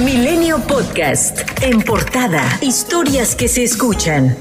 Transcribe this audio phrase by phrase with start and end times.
[0.00, 1.40] Milenio Podcast.
[1.60, 2.42] En portada.
[2.62, 4.34] Historias que se escuchan.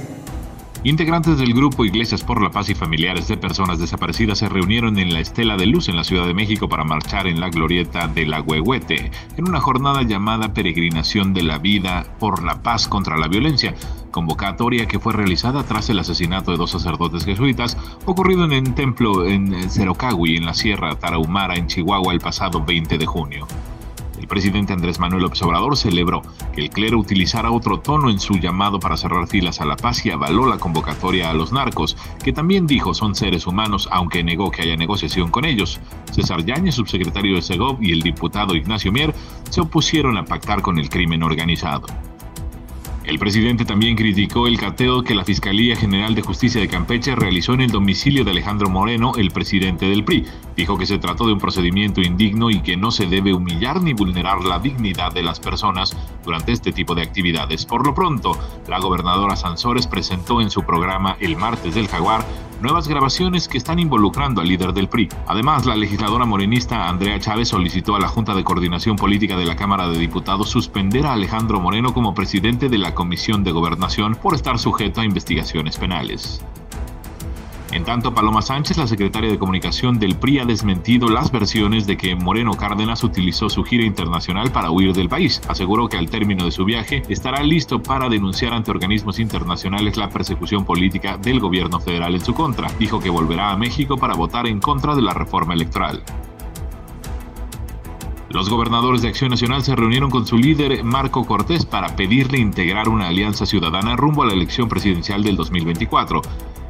[0.86, 5.14] Integrantes del grupo Iglesias por la Paz y familiares de personas desaparecidas se reunieron en
[5.14, 8.26] la Estela de Luz en la Ciudad de México para marchar en la glorieta de
[8.26, 13.28] la Huehuete, en una jornada llamada Peregrinación de la Vida por la Paz contra la
[13.28, 13.76] Violencia,
[14.10, 19.28] convocatoria que fue realizada tras el asesinato de dos sacerdotes jesuitas ocurrido en el templo
[19.28, 23.48] en Cerocagui, en la Sierra Tarahumara, en Chihuahua, el pasado 20 de junio.
[24.22, 26.22] El presidente Andrés Manuel López Obrador celebró
[26.54, 30.06] que el clero utilizara otro tono en su llamado para cerrar filas a la paz
[30.06, 34.52] y avaló la convocatoria a los narcos, que también dijo son seres humanos, aunque negó
[34.52, 35.80] que haya negociación con ellos.
[36.12, 39.12] César Yáñez, subsecretario de Segov, y el diputado Ignacio Mier
[39.50, 41.88] se opusieron a pactar con el crimen organizado.
[43.04, 47.54] El presidente también criticó el cateo que la Fiscalía General de Justicia de Campeche realizó
[47.54, 50.26] en el domicilio de Alejandro Moreno, el presidente del PRI.
[50.56, 53.94] Dijo que se trató de un procedimiento indigno y que no se debe humillar ni
[53.94, 57.66] vulnerar la dignidad de las personas durante este tipo de actividades.
[57.66, 58.38] Por lo pronto,
[58.68, 62.24] la gobernadora Sansores presentó en su programa El martes del jaguar
[62.62, 65.10] nuevas grabaciones que están involucrando al líder del PRI.
[65.28, 69.56] Además, la legisladora morenista Andrea Chávez solicitó a la Junta de Coordinación Política de la
[69.56, 74.36] Cámara de Diputados suspender a Alejandro Moreno como presidente de la Comisión de Gobernación por
[74.36, 76.44] estar sujeto a investigaciones penales.
[77.72, 81.96] En tanto, Paloma Sánchez, la secretaria de Comunicación del PRI, ha desmentido las versiones de
[81.96, 85.42] que Moreno Cárdenas utilizó su gira internacional para huir del país.
[85.48, 90.10] Aseguró que al término de su viaje estará listo para denunciar ante organismos internacionales la
[90.10, 92.68] persecución política del gobierno federal en su contra.
[92.78, 96.04] Dijo que volverá a México para votar en contra de la reforma electoral.
[98.32, 102.90] Los gobernadores de Acción Nacional se reunieron con su líder Marco Cortés para pedirle integrar
[102.90, 106.22] una alianza ciudadana rumbo a la elección presidencial del 2024.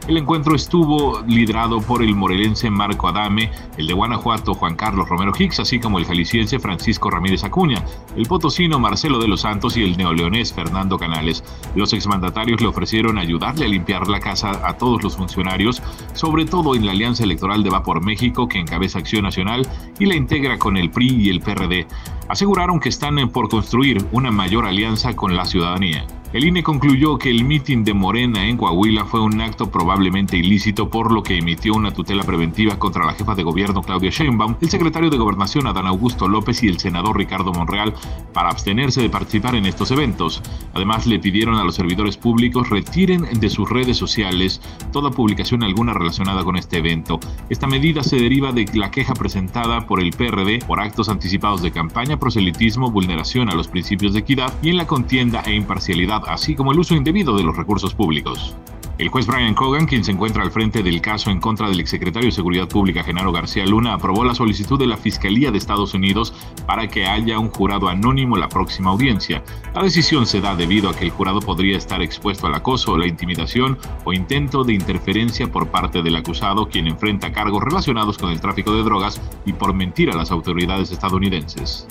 [0.08, 5.32] El encuentro estuvo liderado por el morelense Marco Adame, el de Guanajuato Juan Carlos Romero
[5.38, 7.86] Hicks, así como el jalisciense Francisco Ramírez Acuña,
[8.16, 11.44] el potosino Marcelo de los Santos y el neoleonés Fernando Canales.
[11.76, 16.74] Los exmandatarios le ofrecieron ayudarle a limpiar la casa a todos los funcionarios, sobre todo
[16.76, 19.68] en la alianza electoral de Va por México que encabeza Acción Nacional
[20.00, 21.86] y la integra con el PRI y el PRD.
[22.28, 26.06] Aseguraron que están por construir una mayor alianza con la ciudadanía.
[26.34, 30.90] El INE concluyó que el mitin de Morena en Coahuila fue un acto probablemente ilícito,
[30.90, 34.70] por lo que emitió una tutela preventiva contra la jefa de gobierno Claudia Sheinbaum, el
[34.70, 37.94] secretario de Gobernación Adán Augusto López y el senador Ricardo Monreal
[38.32, 40.42] para abstenerse de participar en estos eventos.
[40.74, 44.62] Además, le pidieron a los servidores públicos retiren de sus redes sociales
[44.94, 47.20] toda publicación alguna relacionada con este evento.
[47.50, 51.72] Esta medida se deriva de la queja presentada por el PRD por actos anticipados de
[51.72, 56.56] campaña, proselitismo, vulneración a los principios de equidad y en la contienda e imparcialidad así
[56.56, 58.56] como el uso indebido de los recursos públicos.
[59.02, 62.28] El juez Brian Cogan, quien se encuentra al frente del caso en contra del exsecretario
[62.28, 66.36] de Seguridad Pública Genaro García Luna, aprobó la solicitud de la Fiscalía de Estados Unidos
[66.68, 69.44] para que haya un jurado anónimo la próxima audiencia.
[69.74, 73.08] La decisión se da debido a que el jurado podría estar expuesto al acoso, la
[73.08, 78.40] intimidación o intento de interferencia por parte del acusado, quien enfrenta cargos relacionados con el
[78.40, 81.88] tráfico de drogas y por mentir a las autoridades estadounidenses.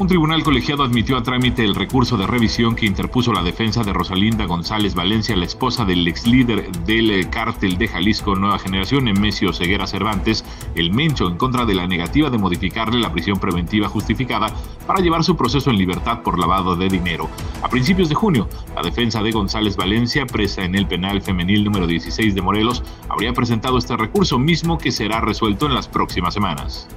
[0.00, 3.92] Un tribunal colegiado admitió a trámite el recurso de revisión que interpuso la defensa de
[3.92, 9.52] Rosalinda González Valencia, la esposa del ex líder del cártel de Jalisco Nueva Generación, Nemesio
[9.52, 10.44] Ceguera Cervantes,
[10.76, 14.54] el Mencho, en contra de la negativa de modificarle la prisión preventiva justificada
[14.86, 17.28] para llevar su proceso en libertad por lavado de dinero.
[17.62, 21.88] A principios de junio, la defensa de González Valencia, presa en el penal femenil número
[21.88, 26.88] 16 de Morelos, habría presentado este recurso mismo que será resuelto en las próximas semanas.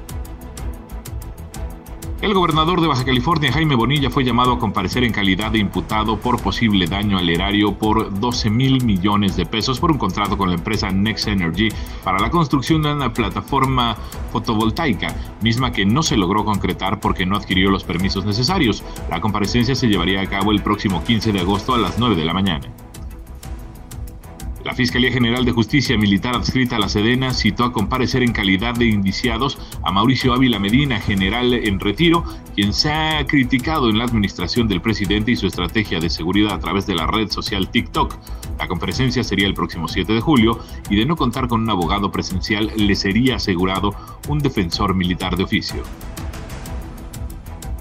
[2.21, 6.19] El gobernador de Baja California, Jaime Bonilla, fue llamado a comparecer en calidad de imputado
[6.19, 10.49] por posible daño al erario por 12 mil millones de pesos por un contrato con
[10.49, 11.69] la empresa Next Energy
[12.03, 13.97] para la construcción de una plataforma
[14.31, 18.83] fotovoltaica, misma que no se logró concretar porque no adquirió los permisos necesarios.
[19.09, 22.25] La comparecencia se llevaría a cabo el próximo 15 de agosto a las 9 de
[22.25, 22.67] la mañana.
[24.81, 28.85] Fiscalía General de Justicia Militar adscrita a la Sedena citó a comparecer en calidad de
[28.85, 32.23] indiciados a Mauricio Ávila Medina, general en retiro,
[32.55, 36.59] quien se ha criticado en la administración del presidente y su estrategia de seguridad a
[36.59, 38.17] través de la red social TikTok.
[38.57, 40.57] La comparecencia sería el próximo 7 de julio
[40.89, 43.93] y de no contar con un abogado presencial le sería asegurado
[44.29, 45.83] un defensor militar de oficio.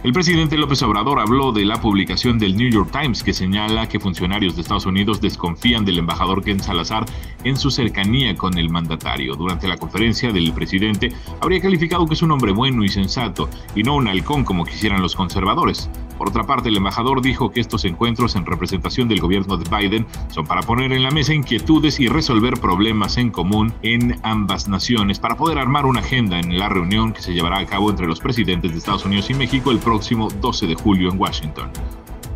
[0.03, 4.01] El presidente López Obrador habló de la publicación del New York Times que señala que
[4.01, 7.05] funcionarios de Estados Unidos desconfían del embajador Ken Salazar
[7.45, 9.35] en su cercanía con el mandatario.
[9.35, 11.13] Durante la conferencia del presidente
[11.43, 15.03] habría calificado que es un hombre bueno y sensato y no un halcón como quisieran
[15.03, 15.91] los conservadores.
[16.21, 20.07] Por otra parte, el embajador dijo que estos encuentros en representación del gobierno de Biden
[20.29, 25.19] son para poner en la mesa inquietudes y resolver problemas en común en ambas naciones
[25.19, 28.21] para poder armar una agenda en la reunión que se llevará a cabo entre los
[28.21, 31.71] presidentes de Estados Unidos y México el próximo 12 de julio en Washington.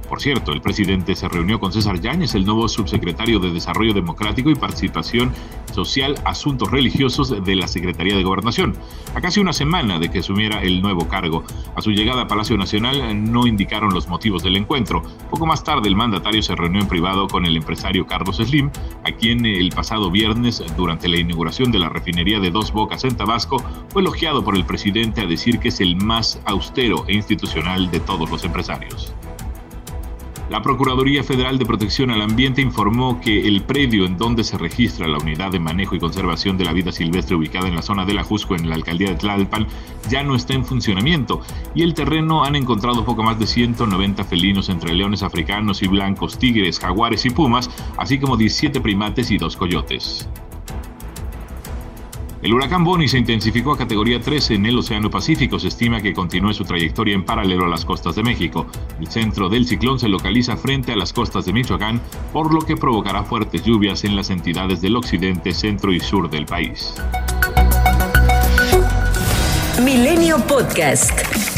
[0.09, 4.51] Por cierto, el presidente se reunió con César Yáñez, el nuevo subsecretario de Desarrollo Democrático
[4.51, 5.33] y Participación
[5.73, 8.77] Social, Asuntos Religiosos de la Secretaría de Gobernación,
[9.15, 11.43] a casi una semana de que asumiera el nuevo cargo.
[11.75, 15.03] A su llegada a Palacio Nacional no indicaron los motivos del encuentro.
[15.31, 18.71] Poco más tarde, el mandatario se reunió en privado con el empresario Carlos Slim,
[19.05, 23.17] a quien el pasado viernes, durante la inauguración de la refinería de Dos Bocas en
[23.17, 27.91] Tabasco, fue elogiado por el presidente a decir que es el más austero e institucional
[27.91, 29.15] de todos los empresarios.
[30.51, 35.09] La Procuraduría Federal de Protección al Ambiente informó que el predio en donde se registra
[35.09, 38.13] la unidad de manejo y conservación de la vida silvestre ubicada en la zona de
[38.13, 39.67] la Jusco en la alcaldía de Tlalpan
[40.11, 41.41] ya no está en funcionamiento
[41.75, 46.39] y el terreno han encontrado poco más de 190 felinos entre leones africanos y blancos,
[46.39, 50.29] tigres, jaguares y pumas, así como 17 primates y dos coyotes.
[52.45, 55.59] El huracán Bonnie se intensificó a categoría 3 en el Océano Pacífico.
[55.59, 58.67] Se estima que continúe su trayectoria en paralelo a las costas de México.
[59.01, 62.03] El centro del ciclón se localiza frente a las costas de Michoacán,
[62.35, 66.45] por lo que provocará fuertes lluvias en las entidades del occidente, centro y sur del
[66.45, 66.93] país.
[69.83, 71.54] Milenio Podcast.